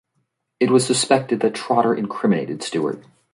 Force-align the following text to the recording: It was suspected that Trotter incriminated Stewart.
It 0.59 0.71
was 0.71 0.83
suspected 0.83 1.41
that 1.41 1.53
Trotter 1.53 1.93
incriminated 1.93 2.63
Stewart. 2.63 3.03